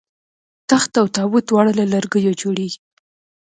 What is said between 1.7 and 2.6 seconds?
له لرګیو